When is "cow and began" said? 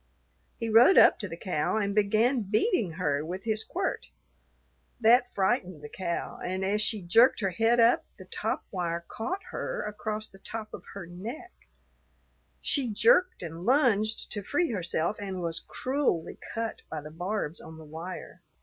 1.37-2.41